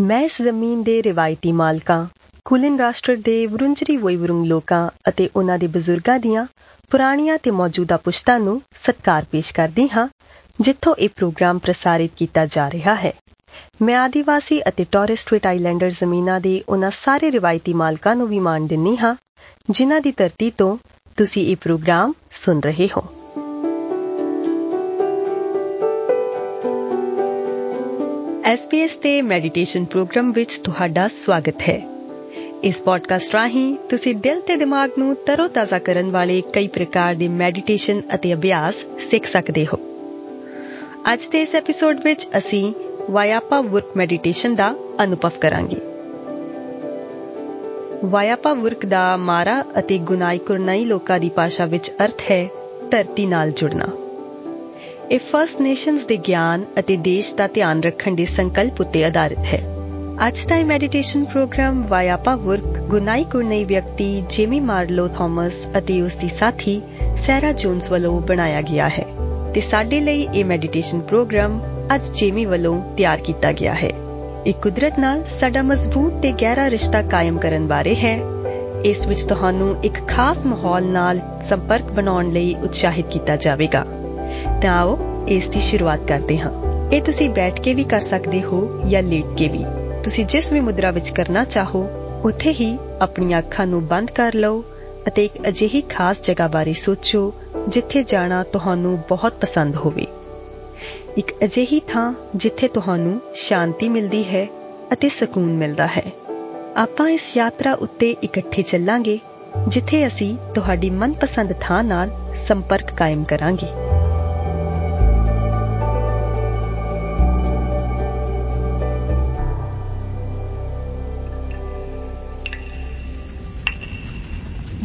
[0.00, 2.06] ਮੈਂ ਇਸ ਜ਼ਮੀਨ ਦੇ ਰਿਵਾਇਤੀ ਮਾਲਕਾਂ,
[2.44, 6.46] ਕੁਲਿਨ ਰਾਸ਼ਟਰ ਦੇ ਵਰੁੰਜਰੀ ਵੋਇਵਰੁੰਗ ਲੋਕਾਂ ਅਤੇ ਉਹਨਾਂ ਦੇ ਬਜ਼ੁਰਗਾਂ ਦੀਆਂ
[6.90, 10.08] ਪੁਰਾਣੀਆਂ ਤੇ ਮੌਜੂਦਾ ਪੁਸ਼ਤਾਂ ਨੂੰ ਸਤਿਕਾਰ ਪੇਸ਼ ਕਰਦੀ ਹਾਂ,
[10.60, 13.12] ਜਿੱਥੋਂ ਇਹ ਪ੍ਰੋਗਰਾਮ ਪ੍ਰਸਾਰਿਤ ਕੀਤਾ ਜਾ ਰਿਹਾ ਹੈ।
[13.82, 18.66] ਮੈਂ ਆਦੀਵਾਸੀ ਅਤੇ ਟੋਰਸ ਸਟ੍ਰੇਟ ਆਈਲੈਂਡਰ ਜ਼ਮੀਨਾਂ ਦੇ ਉਹਨਾਂ ਸਾਰੇ ਰਿਵਾਇਤੀ ਮਾਲਕਾਂ ਨੂੰ ਵੀ ਮਾਣ
[18.66, 19.14] ਦਿੰਨੀ ਹਾਂ,
[19.70, 20.76] ਜਿਨ੍ਹਾਂ ਦੀ ਧਰਤੀ ਤੋਂ
[21.16, 23.17] ਤੁਸੀਂ ਇਹ ਪ੍ਰੋਗਰਾਮ ਸੁਣ ਰਹੇ ਹੋ।
[28.54, 31.88] SBS ਤੇ ਮੈਡੀਟੇਸ਼ਨ ਪ੍ਰੋਗਰਾਮ ਵਿੱਚ ਤੁਹਾਡਾ ਸਵਾਗਤ ਹੈ।
[32.62, 38.02] ਇਸ ਪੋਡਕਾਸਟ ਰਾਹੀਂ ਤੁਸੀਂ ਦਿਲ ਤੇ ਦਿਮਾਗ ਨੂੰ ਤਰੋਤਾਜ਼ਾ ਕਰਨ ਵਾਲੇ ਕਈ ਪ੍ਰਕਾਰ ਦੇ ਮੈਡੀਟੇਸ਼ਨ
[38.14, 38.74] ਅਤੇ ਅਭਿਆਸ
[39.10, 39.78] ਸਿੱਖ ਸਕਦੇ ਹੋ।
[41.12, 42.74] ਅੱਜ ਦੇ ਇਸ ਐਪੀਸੋਡ ਵਿੱਚ ਅਸੀਂ
[43.10, 45.80] ਵਾਇਆਪਾ ਵਰਕ ਮੈਡੀਟੇਸ਼ਨ ਦਾ ਅਨੁਭਵ ਕਰਾਂਗੇ।
[48.04, 52.48] ਵਾਇਆਪਾ ਵਰਕ ਦਾ ਮਾਰਾ ਅਤੇ ਗੁਨਾਈ ਕੁਰਨਾਈ ਲੋਕਾਂ ਦੀ ਭਾਸ਼ਾ ਵਿੱਚ ਅਰਥ ਹੈ
[52.90, 54.07] ਧਰਤੀ ਨਾਲ ਜੁੜਨਾ।
[55.10, 59.60] ਇਹ ਫਰਸਟ ਨੇਸ਼ਨਸ ਦੇ ਗਿਆਨ ਅਤੇ ਦੇਸ਼ ਦਾ ਧਿਆਨ ਰੱਖਣ ਦੇ ਸੰਕਲਪ ਉੱਤੇ ਆਧਾਰਿਤ ਹੈ।
[60.28, 66.28] ਅੱਜ ਦਾ ਮੈਡੀਟੇਸ਼ਨ ਪ੍ਰੋਗਰਾਮ ਵਾਇਆਪਾ ਵਰਕ ਗੁਨਾਈ ਕੁਰਨਾਈ ਵਿਅਕਤੀ ਜੇਮੀ ਮਾਰਲੋ ਥਾਮਸ ਅਤੇ ਉਸ ਦੀ
[66.28, 66.82] ਸਾਥੀ
[67.18, 69.06] ਸੈਰਾ ਜੋਨਸ ਵੱਲੋਂ ਬਣਾਇਆ ਗਿਆ ਹੈ
[69.54, 71.60] ਤੇ ਸਾਡੇ ਲਈ ਇਹ ਮੈਡੀਟੇਸ਼ਨ ਪ੍ਰੋਗਰਾਮ
[71.94, 73.90] ਅੱਜ ਜੇਮੀ ਵੱਲੋਂ ਤਿਆਰ ਕੀਤਾ ਗਿਆ ਹੈ।
[74.46, 78.18] ਇਹ ਕੁਦਰਤ ਨਾਲ ਸਾਡਾ ਮਜ਼ਬੂਤ ਤੇ ਗਹਿਰਾ ਰਿਸ਼ਤਾ ਕਾਇਮ ਕਰਨ ਬਾਰੇ ਹੈ।
[78.84, 83.86] ਇਸ ਵਿੱਚ ਤੁਹਾਨੂੰ ਇੱਕ ਖਾਸ ਮਾਹੌਲ ਨਾਲ ਸੰਪਰਕ ਬਣਾਉਣ ਲਈ ਉਤਸ਼ਾਹਿਤ ਕੀਤਾ ਜਾਵੇਗਾ।
[84.62, 86.52] ਤਾਂ ਆਓ ਇਸ ਦੀ ਸ਼ੁਰੂਆਤ ਕਰਦੇ ਹਾਂ।
[86.92, 89.64] ਇਹ ਤੁਸੀਂ ਬੈਠ ਕੇ ਵੀ ਕਰ ਸਕਦੇ ਹੋ ਜਾਂ ਲੇਟ ਕੇ ਵੀ।
[90.04, 91.88] ਤੁਸੀਂ ਜਿਸ ਵੀ ਮੁਦਰਾ ਵਿੱਚ ਕਰਨਾ ਚਾਹੋ,
[92.24, 94.64] ਉੱਥੇ ਹੀ ਆਪਣੀਆਂ ਅੱਖਾਂ ਨੂੰ ਬੰਦ ਕਰ ਲਓ
[95.08, 97.34] ਅਤੇ ਇੱਕ ਅਜਿਹੀ ਖਾਸ ਜਗ੍ਹਾ ਬਾਰੇ ਸੋਚੋ,
[97.68, 100.06] ਜਿੱਥੇ ਜਾਣਾ ਤੁਹਾਨੂੰ ਬਹੁਤ ਪਸੰਦ ਹੋਵੇ।
[101.18, 104.46] ਇੱਕ ਅਜਿਹੀ ਥਾਂ ਜਿੱਥੇ ਤੁਹਾਨੂੰ ਸ਼ਾਂਤੀ ਮਿਲਦੀ ਹੈ
[104.92, 106.12] ਅਤੇ ਸਕੂਨ ਮਿਲਦਾ ਹੈ।
[106.76, 109.18] ਆਪਾਂ ਇਸ ਯਾਤਰਾ ਉੱਤੇ ਇਕੱਠੇ ਚੱਲਾਂਗੇ,
[109.68, 112.10] ਜਿੱਥੇ ਅਸੀਂ ਤੁਹਾਡੀ ਮਨਪਸੰਦ ਥਾਂ ਨਾਲ
[112.48, 113.87] ਸੰਪਰਕ ਕਾਇਮ ਕਰਾਂਗੇ।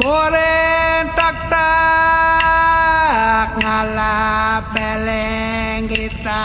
[0.04, 6.40] Boren tak tak, ngala peleng kita.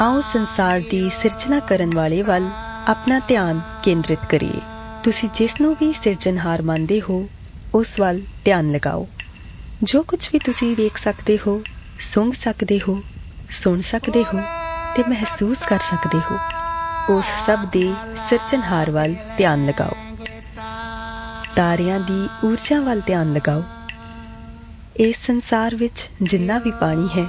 [0.00, 2.50] ਆਓ ਸੰਸਾਰ ਦੀ ਸਿਰਜਣਾ ਕਰਨ ਵਾਲੇ ਵੱਲ
[2.86, 4.60] ਆਪਣਾ ਧਿਆਨ ਕੇਂਦਰਿਤ ਕਰੀਏ
[5.02, 7.28] ਤੁਸੀਂ ਜਿਸ ਨੂੰ ਵੀ ਸਿਰਜਣਹਾਰ ਮੰਨਦੇ ਹੋ
[7.74, 9.06] ਉਸ ਵੱਲ ਧਿਆਨ ਲਗਾਓ
[9.82, 11.62] ਜੋ ਕੁਝ ਵੀ ਤੁਸੀਂ ਦੇਖ ਸਕਦੇ ਹੋ
[11.98, 13.02] ਸੁਣ ਸਕਦੇ ਹੋ
[13.50, 14.40] ਸੁਣ ਸਕਦੇ ਹੋ
[14.96, 16.38] ਤੇ ਮਹਿਸੂਸ ਕਰ ਸਕਦੇ ਹੋ
[17.16, 17.94] ਉਸ ਸਭ ਦੇ
[18.28, 20.03] ਸਿਰਜਣਹਾਰ ਵੱਲ ਧਿਆਨ ਲਗਾਓ
[21.56, 23.62] ਤਾਰਿਆਂ ਦੀ ਊਰਜਾ ਵੱਲ ਧਿਆਨ ਲਗਾਓ।
[24.96, 27.26] ਇਸ ਸੰਸਾਰ ਵਿੱਚ ਜਿੰਨਾ ਵੀ ਪਾਣੀ ਹੈ,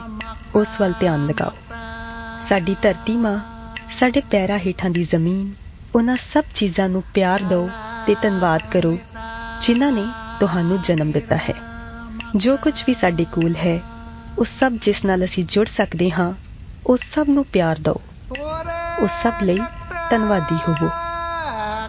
[0.55, 1.51] ਉਸ ਵੱਲ ਧਿਆਨ ਲਗਾਓ।
[2.41, 3.39] ਸਾਡੀ ਧਰਤੀ ਮਾਂ,
[3.91, 5.53] ਸਾਡੇ ਪੈਰਾਂ ਹੇਠਾਂ ਦੀ ਜ਼ਮੀਨ,
[5.95, 7.69] ਉਹਨਾਂ ਸਭ ਚੀਜ਼ਾਂ ਨੂੰ ਪਿਆਰ ਦਿਓ
[8.07, 8.97] ਤੇ ਧੰਨਵਾਦ ਕਰੋ,
[9.61, 10.05] ਜਿਨ੍ਹਾਂ ਨੇ
[10.39, 11.53] ਤੁਹਾਨੂੰ ਜਨਮ ਦਿੱਤਾ ਹੈ।
[12.35, 13.79] ਜੋ ਕੁਝ ਵੀ ਸਾਡੇ ਕੋਲ ਹੈ
[14.39, 16.33] ਉਸ ਸਭ ਜਿਸ ਨਾਲ ਅਸੀਂ ਜੁੜ ਸਕਦੇ ਹਾਂ
[16.85, 18.01] ਉਸ ਸਭ ਨੂੰ ਪਿਆਰ ਦਿਓ।
[18.99, 19.59] ਉਸ ਸਭ ਲਈ
[20.11, 20.89] ਧੰਨਵਾਦੀ ਹੋਵੋ।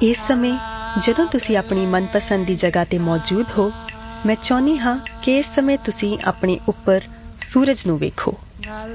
[0.03, 0.59] ਇਸ ਸਮੇਂ
[0.97, 3.73] ਜਦੋਂ ਤੁਸੀਂ ਆਪਣੀ ਮਨਪਸੰਦ ਦੀ ਜਗ੍ਹਾ ਤੇ ਮੌਜੂਦ ਹੋ,
[4.25, 7.01] ਮੈਂ ਚਾਹੁੰਦੀ ਹਾਂ ਕਿ ਇਸ ਸਮੇਂ ਤੁਸੀਂ ਆਪਣੇ ਉੱਪਰ
[7.41, 8.37] ਸੂਰਜ ਨੂੰ ਵੇਖੋ।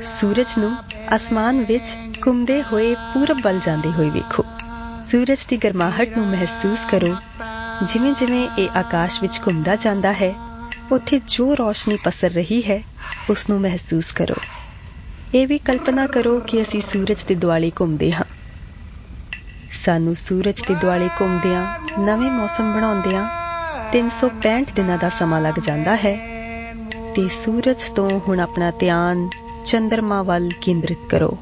[0.02, 0.78] ਸੂਰਜ ਨੂੰ
[1.16, 4.44] ਅਸਮਾਨ ਵਿੱਚ ਘੁੰਮਦੇ ਹੋਏ ਪੂਰਬ ਵੱਲ ਜਾਂਦੇ ਹੋਏ ਵੇਖੋ।
[5.04, 7.16] ਸੂਰਜ ਦੀ ਗਰਮਾਹਟ ਨੂੰ ਮਹਿਸੂਸ ਕਰੋ।
[7.82, 10.34] ਜਿਵੇਂ ਜਿਵੇਂ ਇਹ ਆਕਾਸ਼ ਵਿੱਚ ਘੁੰਮਦਾ ਜਾਂਦਾ ਹੈ,
[10.92, 12.82] ਉੱਥੇ ਜੋ ਰੋਸ਼ਨੀ ਪਸਰ ਰਹੀ ਹੈ,
[13.30, 14.36] ਉਸ ਨੂੰ ਮਹਿਸੂਸ ਕਰੋ।
[15.34, 18.24] ਇਹ ਵੀ ਕਲਪਨਾ ਕਰੋ ਕਿ ਅਸੀਂ ਸੂਰਜ ਦੇ ਦੁਆਲੇ ਘੁੰਮਦੇ ਹਾਂ।
[19.86, 23.30] ਸਾਨੂੰ ਸੂਰਜ ਦੇ ਦੁਆਲੇ ਘੁੰਮਦਿਆਂ, ਨਵੇਂ ਮੌਸਮ ਬਣਾਉਂਦਿਆਂ
[23.92, 26.16] 365 ਦਿਨਾਂ ਦਾ ਸਮਾਂ ਲੱਗ ਜਾਂਦਾ ਹੈ
[27.16, 29.30] ਤੇ ਸੂਰਜ ਤੋਂ ਹੁਣ ਆਪਣਾ ਧਿਆਨ
[29.66, 31.38] ਚੰਦਰਮਾ ਵੱਲ ਕੇਂਦਰਿਤ ਕਰੋ।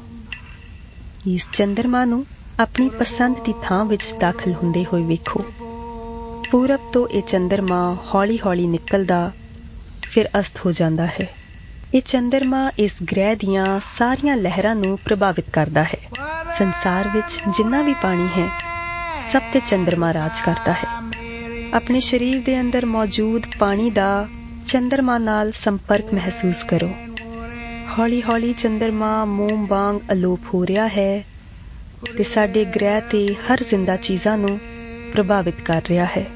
[1.26, 2.26] ਇਸ ਚੰਦਰਮਾ ਨੂੰ
[2.60, 5.44] ਆਪਣੀ ਪਸੰਦ ਦੀ ਥਾਂ ਵਿੱਚ ਦਾਖਲ ਹੁੰਦੇ ਹੋਏ ਵੇਖੋ।
[6.50, 9.32] ਪੂਰਬ ਤੋਂ ਇਹ ਚੰਦਰਮਾ ਹੌਲੀ-ਹੌਲੀ ਨਿਕਲਦਾ,
[10.02, 11.28] ਫਿਰ ਅਸਤ ਹੋ ਜਾਂਦਾ ਹੈ।
[11.94, 16.19] ਇਹ ਚੰਦਰਮਾ ਇਸ ਗ੍ਰਹਿ ਦੀਆਂ ਸਾਰੀਆਂ ਲਹਿਰਾਂ ਨੂੰ ਪ੍ਰਭਾਵਿਤ ਕਰਦਾ ਹੈ।
[16.60, 18.48] ਸੰਸਾਰ ਵਿੱਚ ਜਿੰਨਾ ਵੀ ਪਾਣੀ ਹੈ,
[19.32, 20.86] ਸਭ ਤੇ ਚੰਦਰਮਾ ਰਾਜ ਕਰਦਾ ਹੈ।
[21.74, 24.28] ਆਪਣੇ ਸਰੀਰ ਦੇ ਅੰਦਰ ਮੌਜੂਦ ਪਾਣੀ ਦਾ
[24.66, 26.90] ਚੰਦਰਮਾ ਨਾਲ ਸੰਪਰਕ ਮਹਿਸੂਸ ਕਰੋ।
[27.98, 31.24] ਹੌਲੀ-ਹੌਲੀ ਚੰਦਰਮਾ ਮੋਮ ਵਾਂਗ ਅਲੋਪ ਹੋ ਰਿਹਾ ਹੈ
[32.16, 34.58] ਤੇ ਸਾਡੇ ਗ੍ਰਹਿ ਤੇ ਹਰ ਜ਼ਿੰਦਾ ਚੀਜ਼ਾਂ ਨੂੰ
[35.12, 36.26] ਪ੍ਰਭਾਵਿਤ ਕਰ ਰਿਹਾ ਹੈ।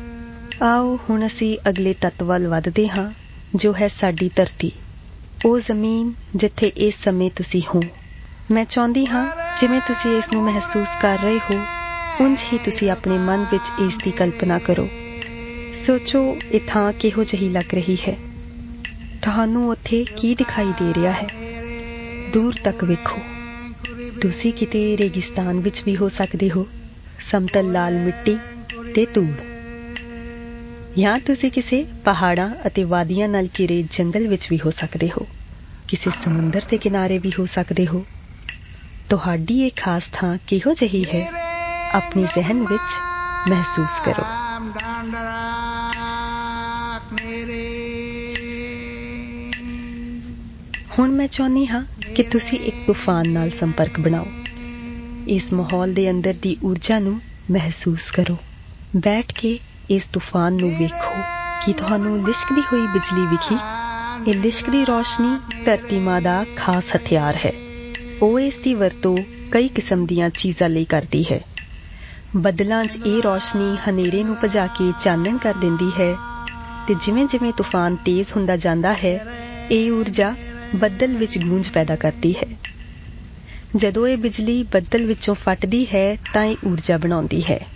[0.62, 3.10] ਆਓ ਹੁਣ ਅਸੀਂ ਅਗਲੇ ਤੱਤ ਵੱਲ ਵਧਦੇ ਹਾਂ,
[3.54, 4.72] ਜੋ ਹੈ ਸਾਡੀ ਧਰਤੀ।
[5.46, 7.80] ਉਹ ਜ਼ਮੀਨ ਜਿੱਥੇ ਇਸ ਸਮੇਂ ਤੁਸੀਂ ਹੋ।
[8.50, 11.60] ਮੈਂ ਚਾਹੁੰਦੀ ਹਾਂ ਜਿਵੇਂ ਤੁਸੀਂ ਇਸ ਨੂੰ ਮਹਿਸੂਸ ਕਰ ਰਹੇ ਹੋ
[12.20, 14.88] ਉੰਜ ਹੀ ਤੁਸੀਂ ਆਪਣੇ ਮਨ ਵਿੱਚ ਇਸ ਦੀ ਕਲਪਨਾ ਕਰੋ।
[15.86, 18.16] ਸੋਚੋ, ਇਹ ਥਾਂ ਕਿਹੋ ਜਿਹੀ ਲੱਗ ਰਹੀ ਹੈ।
[19.22, 21.26] ਤੁਹਾਨੂੰ ਉੱਥੇ ਕੀ ਦਿਖਾਈ ਦੇ ਰਿਹਾ ਹੈ?
[22.32, 23.20] ਦੂਰ ਤੱਕ ਵੇਖੋ।
[24.20, 26.66] ਤੁਸੀਂ ਕਿਤੇ ਰੇਗਿਸਤਾਨ ਵਿੱਚ ਵੀ ਹੋ ਸਕਦੇ ਹੋ।
[27.20, 28.38] ਸਮਤਲ ਲਾਲ ਮਿੱਟੀ
[28.94, 29.34] ਤੇ ਧੂੜ।
[30.98, 35.26] ਜਾਂ ਤੁਸੀਂ ਕਿਸੇ ਪਹਾੜਾਂ ਅਤੇ ਵਾਦੀਆਂ ਨਾਲ ਘਿਰੇ ਜੰਗਲ ਵਿੱਚ ਵੀ ਹੋ ਸਕਦੇ ਹੋ।
[35.88, 38.04] ਕਿਸੇ ਸਮੁੰਦਰ ਦੇ ਕਿਨਾਰੇ ਵੀ ਹੋ ਸਕਦੇ ਹੋ।
[39.14, 41.32] ਤੁਹਾਡੀ ਇਹ ਖਾਸ ਥਾਂ ਕਿਹੋ ਜਿਹੀ ਹੈ?
[41.92, 42.94] ਆਪਣੇ ਜ਼ਿਹਨ ਵਿੱਚ
[43.48, 44.22] ਮਹਿਸੂਸ ਕਰੋ।
[50.98, 51.84] ਹੁਣ ਮੈਂ ਚਾਹੁੰਦੀ ਹਾਂ
[52.16, 54.26] ਕਿ ਤੁਸੀਂ ਇੱਕ ਤੂਫਾਨ ਨਾਲ ਸੰਪਰਕ ਬਣਾਓ।
[55.28, 57.20] ਇਸ ਮਾਹੌਲ ਦੇ ਅੰਦਰ ਦੀ ਊਰਜਾ ਨੂੰ
[57.50, 58.36] ਮਹਿਸੂਸ ਕਰੋ।
[58.96, 59.58] ਬੈਠ ਕੇ
[59.90, 61.22] ਇਸ ਤੂਫਾਨ ਨੂੰ ਵੇਖੋ
[61.66, 63.56] ਕਿ ਤੁਹਾਨੂੰ ਲਿਸ਼ਕਦੀ ਹੋਈ ਬਿਜਲੀ ਵਿਖੀ
[64.30, 67.52] ਇਹ ਲਿਸ਼ਕਦੀ ਰੋਸ਼ਨੀ ਧਰਤੀ ਮਾਂ ਦਾ ਖਾਸ ਹਥਿਆਰ ਹੈ।
[68.22, 69.16] ਉਹ ਇਸ ਦੀ ਵਰਤੋਂ
[69.50, 71.40] ਕਈ ਕਿਸਮ ਦੀਆਂ ਚੀਜ਼ਾਂ ਲਈ ਕਰਦੀ ਹੈ।
[72.36, 76.16] ਬੱਦਲਾਂ 'ਚ ਇਹ ਰੋਸ਼ਨੀ ਹਨੇਰੇ ਨੂੰ ਭਜਾ ਕੇ ਚਾਨਣ ਕਰ ਦਿੰਦੀ ਹੈ
[76.88, 79.26] ਤੇ ਜਿਵੇਂ-ਜਿਵੇਂ ਤੂਫਾਨ ਤੇਜ਼ ਹੁੰਦਾ ਜਾਂਦਾ ਹੈ,
[79.70, 80.34] ਇਹ ਊਰਜਾ
[80.76, 82.56] ਬੱਦਲ ਵਿੱਚ ਗੂੰਜ ਪੈਦਾ ਕਰਦੀ ਹੈ।
[83.76, 87.66] ਜਦੋਂ ਇਹ ਬਿਜਲੀ ਬੱਦਲ ਵਿੱਚੋਂ ਫਟਦੀ ਹੈ ਤਾਂ ਇਹ ਊਰਜਾ ਬਣਾਉਂਦੀ ਹੈ।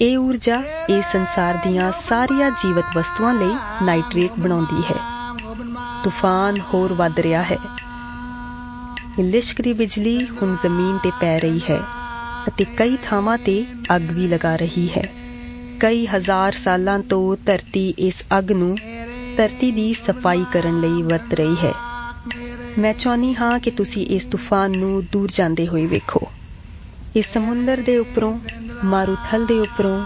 [0.00, 4.96] ਇਹ ਊਰਜਾ ਇਸ ਸੰਸਾਰ ਦੀਆਂ ਸਾਰੀਆਂ ਜੀਵਤ ਵਸਤੂਆਂ ਲਈ ਨਾਈਟ੍ਰੇਟ ਬਣਾਉਂਦੀ ਹੈ।
[6.04, 7.81] ਤੂਫਾਨ ਹੋਰ ਵੱਧ ਰਿਹਾ ਹੈ। ਇਹ
[9.20, 11.80] ਲਿਸ਼ਕਦੀ ਬਿਜਲੀ ਹੁਣ ਜ਼ਮੀਨ ਤੇ ਪੈ ਰਹੀ ਹੈ
[12.48, 13.64] ਅਤੇ ਕਈ ਥਾਵਾਂ ਤੇ
[13.96, 15.02] ਅੱਗ ਵੀ ਲਗਾ ਰਹੀ ਹੈ।
[15.80, 18.76] ਕਈ ਹਜ਼ਾਰ ਸਾਲਾਂ ਤੋਂ ਧਰਤੀ ਇਸ ਅੱਗ ਨੂੰ
[19.36, 21.72] ਧਰਤੀ ਦੀ ਸਫ਼ਾਈ ਕਰਨ ਲਈ ਵਰਤ ਰਹੀ ਹੈ।
[22.78, 26.28] ਮੈਂ ਚਾਹਨੀ ਹਾਂ ਕਿ ਤੁਸੀਂ ਇਸ ਤੂਫਾਨ ਨੂੰ ਦੂਰ ਜਾਂਦੇ ਹੋਏ ਵੇਖੋ।
[27.16, 28.38] ਇਸ ਸਮੁੰਦਰ ਦੇ ਉੱਪਰੋਂ,
[28.84, 30.04] ਮਾਰੂਥਲ ਦੇ ਉੱਪਰੋਂ,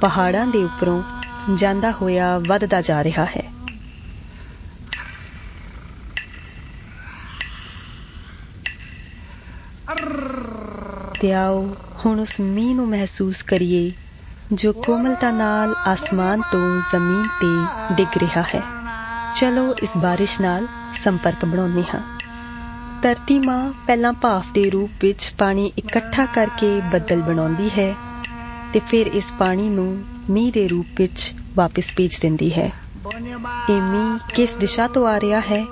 [0.00, 1.02] ਪਹਾੜਾਂ ਦੇ ਉੱਪਰੋਂ
[1.54, 3.51] ਜਾਂਦਾ ਹੋਇਆ ਵੱਧਦਾ ਜਾ ਰਿਹਾ ਹੈ।
[11.22, 11.76] ਤੇ ਆਓ,
[12.06, 13.92] ਹੁਣ ਉਸ ਮੀਂਹ ਨੂੰ ਮਹਿਸੂਸ ਕਰੀਏ,
[14.52, 18.62] ਜੋ ਕੋਮਲਤਾ ਨਾਲ ਆਸਮਾਨ ਤੋਂ ਜ਼ਮੀਨ ਤੇ ਡਿੱਗ ਰਿਹਾ ਹੈ।
[19.40, 20.66] ਚਲੋ ਇਸ ਬਾਰਿਸ਼ ਨਾਲ
[21.04, 22.00] ਸੰਪਰਕ ਬਣਾਉਂਦੇ ਹਾਂ।
[23.02, 27.94] ਧਰਤੀ ਮਾਂ ਪਹਿਲਾਂ ਭਾਫ ਦੇ ਰੂਪ ਵਿੱਚ ਪਾਣੀ ਇਕੱਠਾ ਕਰਕੇ ਬੱਦਲ ਬਣਾਉਂਦੀ ਹੈ
[28.72, 32.70] ਤੇ ਫਿਰ ਇਸ ਪਾਣੀ ਨੂੰ ਮੀਂਹ ਦੇ ਰੂਪ ਵਿੱਚ ਵਾਪਸ ਭੇਜ ਦਿੰਦੀ ਹੈ।
[33.70, 35.64] ਇਹ ਮੀਂਹ ਕਿਸ ਦਿਸ਼ਾ ਤੋਂ ਆ ਰਿਹਾ ਹੈ?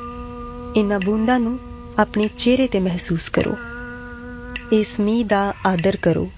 [0.76, 1.58] ਇਹਨਾਂ ਬੂੰਦਾਂ ਨੂੰ
[1.98, 3.69] ਆਪਣੇ ਚਿਹਰੇ ਤੇ ਮਹਿਸੂਸ ਕਰੋ।
[4.72, 6.30] ਇਸ ਮੀਂਹ ਦਾ ਆਦਰ ਕਰੋ।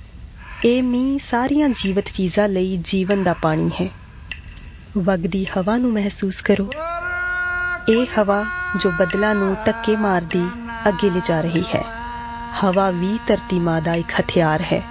[0.65, 3.89] ਇਹ ਮੀਂਹ ਸਾਰੀਆਂ ਜੀਵਤ ਚੀਜ਼ਾਂ ਲਈ ਜੀਵਨ ਦਾ ਪਾਣੀ ਹੈ।
[4.97, 6.71] ਵਗਦੀ ਹਵਾ ਨੂੰ ਮਹਿਸੂਸ ਕਰੋ।
[7.89, 8.45] ਇਹ ਹਵਾ
[8.83, 10.49] ਜੋ ਬਦਲਾਂ ਨੂੰ ਧੱਕੇ ਮਾਰਦੀ
[10.89, 11.83] ਅੱਗੇ ਲਿਜਾ ਰਹੀ ਹੈ।
[12.65, 14.83] ਹਵਾ ਵੀ ਧਰਤੀ ਮਾਂ ਦਾ ਇੱਕ ਹਥਿਆਰ ਹੈ।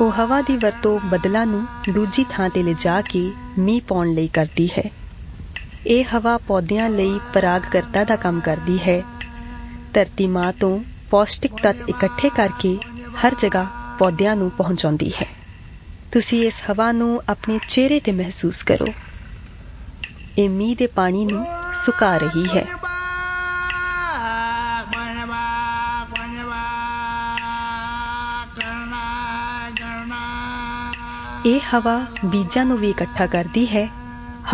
[0.00, 4.68] ਉਹ ਹਵਾ ਦੀ ਵਰਤੋਂ ਬਦਲਾਂ ਨੂੰ ਦੂਜੀ ਥਾਂ ਤੇ ਲਿਜਾ ਕੇ ਮੀਂਹ ਪਾਉਣ ਲਈ ਕਰਦੀ
[4.78, 4.82] ਹੈ।
[5.86, 9.02] ਇਹ ਹਵਾ ਪੌਦਿਆਂ ਲਈ ਪਰਾਗਕਰਤਾ ਦਾ ਕੰਮ ਕਰਦੀ ਹੈ।
[9.94, 10.78] ਧਰਤੀ ਮਾਂ ਤੋਂ
[11.10, 12.78] ਪੌਸ਼ਟਿਕ ਤੱਤ ਇਕੱਠੇ ਕਰਕੇ
[13.26, 13.66] ਹਰ ਜਗ੍ਹਾ
[13.98, 15.26] ਪੌਦਿਆਂ ਨੂੰ ਪਹੁੰਚਾਉਂਦੀ ਹੈ।
[16.12, 18.86] ਤੁਸੀਂ ਇਸ ਹਵਾ ਨੂੰ ਆਪਣੇ ਚਿਹਰੇ ਤੇ ਮਹਿਸੂਸ ਕਰੋ।
[20.38, 22.66] ਇਹ ਮੀਂਹ ਦੇ ਪਾਣੀ ਨੂੰ ਸੁਕਾ ਰਹੀ ਹੈ।
[31.46, 33.88] ਇਹ ਹਵਾ ਬੀਜਾਂ ਨੂੰ ਵੀ ਇਕੱਠਾ ਕਰਦੀ ਹੈ।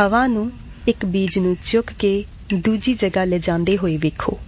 [0.00, 0.52] ਹਵਾ ਨੂੰ
[0.88, 2.24] ਇੱਕ ਬੀਜ ਨੂੰ ਚੁੱਕ ਕੇ
[2.54, 4.38] ਦੂਜੀ ਜਗ੍ਹਾ ਲੈ ਜਾਂਦੇ ਹੋਏ ਵੇਖੋ।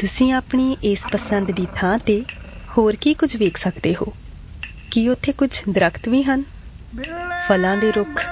[0.00, 2.24] ਤੁਸੀਂ ਆਪਣੀ ਇਸ ਪਸੰਦ ਦੀ ਥਾਂ ਤੇ
[2.78, 4.12] ਹੋਰ ਕੀ ਕੁਝ ਵੇਖ ਸਕਦੇ ਹੋ?
[4.90, 6.44] ਕੀ ਉੱਥੇ ਕੁਝ ਦਰਖਤ ਵੀ ਹਨ?
[7.48, 8.22] ਫਲਾਂ ਦੇ ਰੁੱਖ,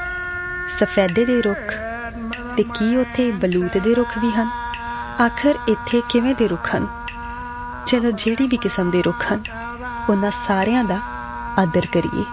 [0.80, 1.74] ਸਫੈਦੇ ਦੇ ਰੁੱਖ
[2.56, 4.48] ਤੇ ਕੀ ਉੱਥੇ ਬਲੂਤ ਦੇ ਰੁੱਖ ਵੀ ਹਨ?
[5.20, 6.86] ਆਖਰ ਇੱਥੇ ਕਿਵੇਂ ਦੇ ਰੁੱਖ ਹਨ?
[7.86, 9.42] ਚਲੋ ਜਿਹੜੀ ਵੀ ਕਿਸਮ ਦੇ ਰੁੱਖ ਹਨ,
[10.10, 11.00] ਉਹਨਾਂ ਸਾਰਿਆਂ ਦਾ
[11.58, 12.24] ਆਦਰ ਕਰੀਏ।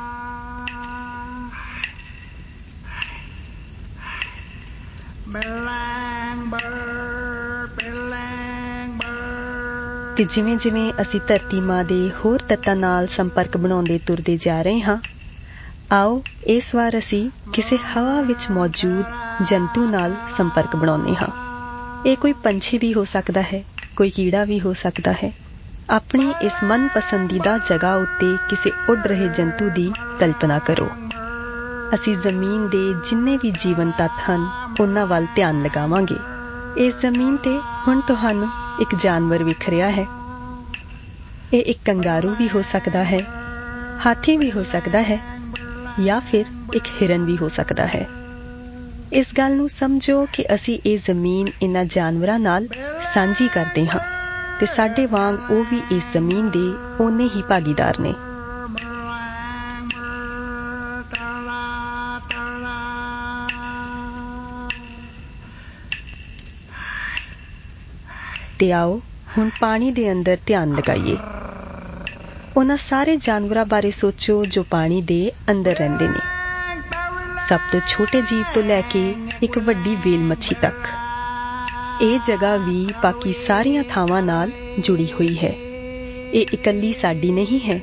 [10.17, 14.81] ਤੇ ਜਿਵੇਂ ਜਿਵੇਂ ਅਸੀਂ ਧਰਤੀ ਮਾਂ ਦੇ ਹੋਰ ਤੱਤਾਂ ਨਾਲ ਸੰਪਰਕ ਬਣਾਉਂਦੇ ਤੁਰਦੇ ਜਾ ਰਹੇ
[14.81, 14.97] ਹਾਂ,
[15.91, 19.03] ਆਓ ਇਸ ਵਾਰ ਅਸੀਂ ਕਿਸੇ ਹਵਾ ਵਿੱਚ ਮੌਜੂਦ
[19.45, 21.27] ਜੰਤੂ ਨਾਲ ਸੰਪਰਕ ਬਣਾਉਂਦੇ ਹਾਂ।
[22.05, 23.63] ਇਹ ਕੋਈ ਪੰਛੀ ਵੀ ਹੋ ਸਕਦਾ ਹੈ,
[23.95, 25.31] ਕੋਈ ਕੀੜਾ ਵੀ ਹੋ ਸਕਦਾ ਹੈ।
[25.89, 30.89] ਆਪਣੀ ਇਸ ਮਨ ਪਸੰਦੀਦਾ ਜਗ੍ਹਾ ਉੱਤੇ ਕਿਸੇ ਉੱਡ ਰਹੇ ਜੰਤੂ ਦੀ ਕਲਪਨਾ ਕਰੋ।
[31.93, 34.47] ਅਸੀਂ ਜ਼ਮੀਨ ਦੇ ਜਿੰਨੇ ਵੀ ਜੀਵਨ ਤੱਤ ਹਨ,
[34.81, 36.34] ਉਹਨਾਂ ਵੱਲ ਧਿਆਨ ਲਗਾਵਾਂਗੇ।
[36.77, 38.47] ਇਸ ਜ਼ਮੀਨ ਤੇ ਹੁਣ ਤੁਹਾਨੂੰ
[38.81, 40.05] ਇੱਕ ਜਾਨਵਰ ਵਿਖ ਰਿਹਾ ਹੈ।
[41.53, 43.19] ਇਹ ਇੱਕ ਕੰਗਾਰੂ ਵੀ ਹੋ ਸਕਦਾ ਹੈ,
[44.05, 45.19] ਹਾਥੀ ਵੀ ਹੋ ਸਕਦਾ ਹੈ,
[46.01, 48.05] ਜਾਂ ਫਿਰ ਇੱਕ ਹਿਰਨ ਵੀ ਹੋ ਸਕਦਾ ਹੈ।
[49.11, 52.67] ਇਸ ਗੱਲ ਨੂੰ ਸਮਝੋ ਕਿ ਅਸੀਂ ਇਹ ਜ਼ਮੀਨ ਇਹਨਾਂ ਜਾਨਵਰਾਂ ਨਾਲ
[53.13, 53.99] ਸਾਂਝੀ ਕਰਦੇ ਹਾਂ
[54.59, 58.13] ਤੇ ਸਾਡੇ ਵਾਂਗ ਉਹ ਵੀ ਇਸ ਜ਼ਮੀਨ ਦੇ ਓਨੇ ਹੀ ਭਾਗੀਦਾਰ ਨੇ।
[68.65, 69.01] ਤੇ ਆਓ,
[69.37, 71.17] ਹੁਣ ਪਾਣੀ ਦੇ ਅੰਦਰ ਧਿਆਨ ਲਗਾਈਏ।
[72.57, 76.19] ਉਹਨਾਂ ਸਾਰੇ ਜਾਨਵਰਾਂ ਬਾਰੇ ਸੋਚੋ ਜੋ ਪਾਣੀ ਦੇ ਅੰਦਰ ਰਹਿੰਦੇ ਨੇ।
[77.49, 80.87] ਸਭ ਤੋਂ ਛੋਟੇ ਜੀਵ ਤੋਂ ਲੈ ਕੇ ਇੱਕ ਵੱਡੀ ਵੇਲ ਮੱਛੀ ਤੱਕ।
[82.01, 85.53] ਇਹ ਜਗ੍ਹਾ ਵੀ ਬਾਕੀ ਸਾਰੀਆਂ ਥਾਵਾਂ ਨਾਲ ਜੁੜੀ ਹੋਈ ਹੈ।
[86.33, 87.81] ਇਹ ਇਕੱਲੀ ਸਾਡੀ ਨਹੀਂ ਹੈ।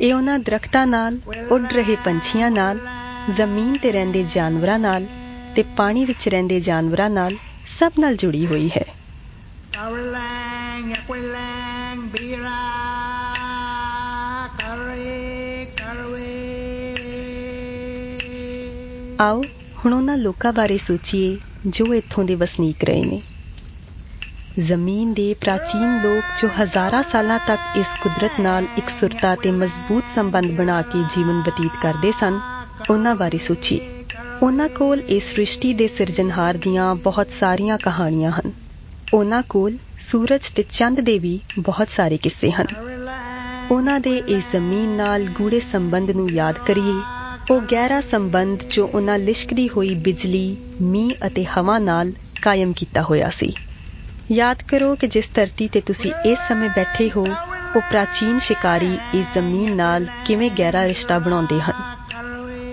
[0.00, 1.18] ਇਹ ਉਹਨਾਂ ਦਰਖਤਾਂ ਨਾਲ,
[1.50, 2.78] ਉੱਡ ਰਹੇ ਪੰਛੀਆਂ ਨਾਲ,
[3.36, 5.06] ਜ਼ਮੀਨ ਤੇ ਰਹਿੰਦੇ ਜਾਨਵਰਾਂ ਨਾਲ
[5.56, 7.36] ਤੇ ਪਾਣੀ ਵਿੱਚ ਰਹਿੰਦੇ ਜਾਨਵਰਾਂ ਨਾਲ
[7.78, 8.97] ਸਭ ਨਾਲ ਜੁੜੀ ਹੋਈ ਹੈ।
[9.78, 12.54] Karelang, Yakwelang, Bira,
[14.58, 16.32] Kare, Karwe।
[19.20, 19.42] ਆਓ
[19.84, 23.22] ਹੁਣ ਉਹਨਾਂ ਲੋਕਾਂ ਬਾਰੇ ਸੋਚੀਏ ਜੋ ਇੱਥੋਂ ਦੇ ਵਸਨੀਕ ਰਹੇ ਨੇ।
[24.58, 30.04] ਜ਼ਮੀਨ ਦੇ ਪ੍ਰਾਚੀਨ ਲੋਕ ਜੋ ਹਜ਼ਾਰਾਂ ਸਾਲਾਂ ਤੱਕ ਇਸ ਕੁਦਰਤ ਨਾਲ ਇੱਕ ਸੁਰਤਾ ਤੇ ਮਜ਼ਬੂਤ
[30.14, 32.40] ਸੰਬੰਧ ਬਣਾ ਕੇ ਜੀਵਨ ਬਤੀਤ ਕਰਦੇ ਸਨ
[32.90, 34.04] ਉਹਨਾਂ ਬਾਰੇ ਸੋਚੀਏ।
[34.42, 38.67] ਉਹਨਾਂ ਕੋਲ ਇਸ ਸ੍ਰਿਸ਼ਟੀ ਦੇ ਸਿਰਜਣਹਾਰ ਦੀਆਂ ਬਹੁਤ ਸਾਰੀਆਂ ਕਹਾਣੀਆਂ ਹਨ।
[39.14, 42.66] ਉਹਨਾਂ ਕੋਲ ਸੂਰਜ ਤੇ ਚੰਦ ਦੇ ਵੀ ਬਹੁਤ ਸਾਰੇ ਕਿੱਸੇ ਹਨ।
[43.70, 46.94] ਉਹਨਾਂ ਦੇ ਇਸ ਜ਼ਮੀਨ ਨਾਲ ਗੂੜੇ ਸੰਬੰਧ ਨੂੰ ਯਾਦ ਕਰੀਏ।
[47.50, 52.12] ਉਹ ਗਹਿਰਾ ਸੰਬੰਧ ਜੋ ਉਹਨਾਂ ਲਿਸ਼ਕਦੀ ਹੋਈ ਬਿਜਲੀ, ਮੀਂਹ ਅਤੇ ਹਵਾ ਨਾਲ
[52.42, 53.52] ਕਾਇਮ ਕੀਤਾ ਹੋਇਆ ਸੀ।
[54.32, 57.26] ਯਾਦ ਕਰੋ ਕਿ ਜਿਸ ਧਰਤੀ ਤੇ ਤੁਸੀਂ ਇਸ ਸਮੇਂ ਬੈਠੇ ਹੋ,
[57.76, 61.82] ਉਹ ਪ੍ਰਾਚੀਨ ਸ਼ਿਕਾਰੀ ਇਸ ਜ਼ਮੀਨ ਨਾਲ ਕਿਵੇਂ ਗਹਿਰਾ ਰਿਸ਼ਤਾ ਬਣਾਉਂਦੇ ਹਨ।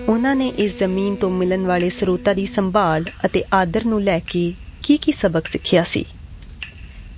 [0.09, 4.53] ਉਹਨਾਂ ਨੇ ਇਸ ਜ਼ਮੀਨ ਤੋਂ ਮਿਲਣ ਵਾਲੇ ਸਰੋਤਾਂ ਦੀ ਸੰਭਾਲ ਅਤੇ ਆਦਰ ਨੂੰ ਲੈ ਕੇ
[4.83, 6.05] ਕੀ ਕੀ ਸਬਕ ਸਿੱਖਿਆ ਸੀ?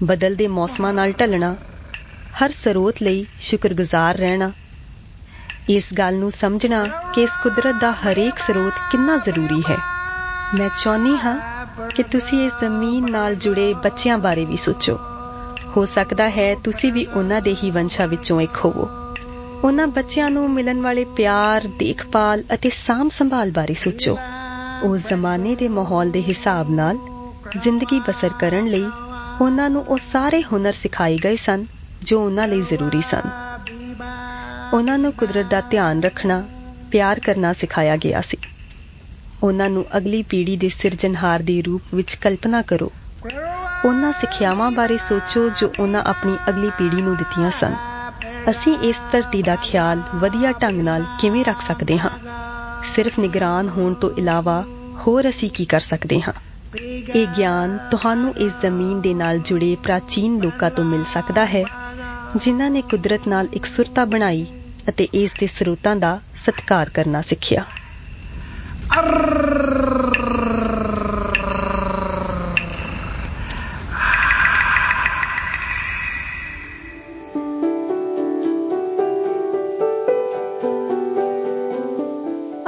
[0.04, 1.56] ਬਦਲਦੇ ਮੌਸਮਾਂ ਨਾਲ ਢਲਣਾ,
[2.34, 4.52] ਹਰ ਸਰੋਤ ਲਈ ਸ਼ੁਕਰਗੁਜ਼ਾਰ ਰਹਿਣਾ।
[5.70, 6.84] ਇਸ ਗੱਲ ਨੂੰ ਸਮਝਣਾ
[7.16, 9.78] ਕਿ ਇਸ ਕੁਦਰਤ ਦਾ ਹਰੇਕ ਸਰੋਤ ਕਿੰਨਾ ਜ਼ਰੂਰੀ ਹੈ।
[10.56, 11.40] ਮੈਂ ਚਾਹਨੀ ਹਾਂ
[11.96, 14.98] ਕਿ ਤੁਸੀਂ ਇਸ ਜ਼ਮੀਨ ਨਾਲ ਜੁੜੇ ਬੱਚਿਆਂ ਬਾਰੇ ਵੀ ਸੋਚੋ।
[15.78, 18.88] ਹੋ ਸਕਦਾ ਹੈ ਤੁਸੀਂ ਵੀ ਉਹਨਾਂ ਦੇ ਹੀ ਵੰਸ਼ਾਂ ਵਿੱਚੋਂ ਇੱਕ ਹੋਵੋ।
[19.64, 24.18] ਉਹਨਾਂ ਬੱਚਿਆਂ ਨੂੰ ਮਿਲਣ ਵਾਲੇ ਪਿਆਰ, ਦੇਖਭਾਲ ਅਤੇ ਸਾਂਭ ਸੰਭਾਲ ਬਾਰੇ ਸੋਚੋ।
[24.84, 26.98] ਉਸ ਜ਼ਮਾਨੇ ਦੇ ਮਾਹੌਲ ਦੇ ਹਿਸਾਬ ਨਾਲ
[27.64, 28.86] ਜ਼ਿੰਦਗੀ ਬਸਰ ਕਰਨ ਲਈ
[29.42, 31.66] ਉਹਨਾਂ ਨੂੰ ਉਹ ਸਾਰੇ ਹੁਨਰ ਸਿਖਾਏ ਗਏ ਸਨ
[32.02, 33.30] ਜੋ ਉਹਨਾਂ ਲਈ ਜ਼ਰੂਰੀ ਸਨ।
[34.74, 36.44] ਉਹਨਾਂ ਨੂੰ ਕੁਦਰਤ ਦਾ ਧਿਆਨ ਰੱਖਣਾ,
[36.92, 38.38] ਪਿਆਰ ਕਰਨਾ ਸਿਖਾਇਆ ਗਿਆ ਸੀ।
[39.44, 42.92] ਉਹਨਾਂ ਨੂੰ ਅਗਲੀ ਪੀੜ੍ਹੀ ਦੇ ਸਿਰਜਣਹਾਰ ਦੇ ਰੂਪ ਵਿੱਚ ਕਲਪਨਾ ਕਰੋ।
[43.86, 47.76] ਉਹਨਾਂ ਸਿੱਖਿਆਵਾਂ ਬਾਰੇ ਸੋਚੋ ਜੋ ਉਹਨਾਂ ਆਪਣੀ ਅਗਲੀ ਪੀੜ੍ਹੀ ਨੂੰ ਦਿੱਤੀਆਂ ਸਨ।
[48.50, 52.10] ਅਸੀਂ ਇਸ ਧਰਤੀ ਦਾ ਖਿਆਲ ਵਧੀਆ ਢੰਗ ਨਾਲ ਕਿਵੇਂ ਰੱਖ ਸਕਦੇ ਹਾਂ?
[52.84, 54.64] ਸਿਰਫ ਨਿਗਰਾਨ ਹੋਣ ਤੋਂ ਇਲਾਵਾ
[55.08, 56.34] ਹੋਰ ਅਸੀਂ ਕੀ ਕਰ ਸਕਦੇ ਹਾਂ?
[57.16, 61.64] ਇਹ ਗਿਆਨ ਤੁਹਾਨੂੰ ਇਸ ਜ਼ਮੀਨ ਦੇ ਨਾਲ ਜੁੜੇ ਪ੍ਰਾਚੀਨ ਲੋਕਾਂ ਤੋਂ ਮਿਲ ਸਕਦਾ ਹੈ,
[62.36, 64.46] ਜਿਨ੍ਹਾਂ ਨੇ ਕੁਦਰਤ ਨਾਲ ਇਕਸੁਰਤਾ ਬਣਾਈ
[64.90, 67.64] ਅਤੇ ਇਸ ਦੇ ਸਰੋਤਾਂ ਦਾ ਸਤਿਕਾਰ ਕਰਨਾ ਸਿੱਖਿਆ।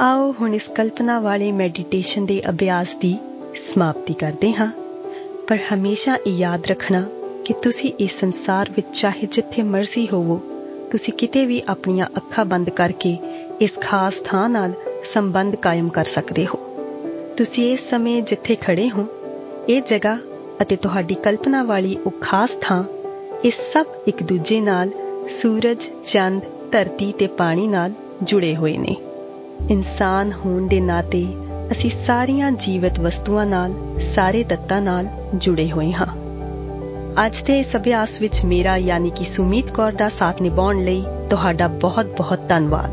[0.00, 3.18] ਆਓ ਹੁਣ ਇਸ ਕਲਪਨਾ ਵਾਲੇ ਮੈਡੀਟੇਸ਼ਨ ਦੇ ਅਭਿਆਸ ਦੀ
[3.74, 4.70] ਸਮਾਪਤੀ ਕਰਦੇ ਹਾਂ।
[5.48, 7.08] ਪਰ ਹਮੇਸ਼ਾ ਇਹ ਯਾਦ ਰੱਖਣਾ
[7.44, 10.40] ਕਿ ਤੁਸੀਂ ਇਸ ਸੰਸਾਰ ਵਿੱਚ ਚਾਹੇ ਜਿੱਥੇ ਮਰਜ਼ੀ ਹੋਵੋ,
[10.90, 13.16] ਤੁਸੀਂ ਕਿਤੇ ਵੀ ਆਪਣੀਆਂ ਅੱਖਾਂ ਬੰਦ ਕਰਕੇ
[13.60, 14.72] ਇਸ ਖਾਸ ਥਾਂ ਨਾਲ
[15.14, 16.58] ਸੰਬੰਧ ਕਾਇਮ ਕਰ ਸਕਦੇ ਹੋ।
[17.36, 19.06] ਤੁਸੀਂ ਇਸ ਸਮੇਂ ਜਿੱਥੇ ਖੜੇ ਹੋ,
[19.68, 20.18] ਇਹ ਜਗ੍ਹਾ
[20.62, 22.84] ਅਤੇ ਤੁਹਾਡੀ ਕਲਪਨਾ ਵਾਲੀ ਉਹ ਖਾਸ ਥਾਂ,
[23.44, 24.90] ਇਹ ਸਭ ਇੱਕ ਦੂਜੇ ਨਾਲ
[25.28, 28.96] ਸੂਰਜ, ਚੰਦ, ਧਰਤੀ ਤੇ ਪਾਣੀ ਨਾਲ ਜੁੜੇ ਹੋਏ ਨੇ।
[29.70, 31.26] ਇਨਸਾਨ ਹੋਣ ਦੇ ਨਾਤੇ
[31.72, 36.06] ਅਸੀਂ ਸਾਰੀਆਂ ਜੀਵਤ ਵਸਤੂਆਂ ਨਾਲ, ਸਾਰੇ ਤੱਤਾਂ ਨਾਲ ਜੁੜੇ ਹੋਏ ਹਾਂ।
[37.26, 41.68] ਅੱਜ ਦੇ ਇਸ ਅਭਿਆਸ ਵਿੱਚ ਮੇਰਾ ਯਾਨੀ ਕਿ ਸੁਮੀਤ ਕੌਰ ਦਾ ਸਾਥ ਨਿਭਾਉਣ ਲਈ ਤੁਹਾਡਾ
[41.68, 42.90] ਬਹੁਤ-ਬਹੁਤ ਧੰਨਵਾਦ।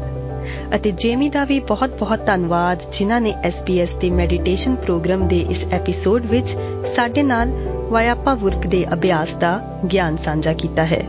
[0.75, 6.25] ਅਤੇ ਜੇਮੀ ਦਾ ਵੀ ਬਹੁਤ-ਬਹੁਤ ਧੰਨਵਾਦ, ਜਿਨ੍ਹਾਂ ਨੇ SPS ਦੇ ਮੈਡੀਟੇਸ਼ਨ ਪ੍ਰੋਗਰਾਮ ਦੇ ਇਸ ਐਪੀਸੋਡ
[6.25, 6.57] ਵਿੱਚ
[6.96, 7.50] ਸਾਡੇ ਨਾਲ
[7.89, 11.05] ਵਾਇਆਪਾ ਵਰਕ ਦੇ ਅਭਿਆਸ ਦਾ ਗਿਆਨ ਸਾਂਝਾ ਕੀਤਾ ਹੈ।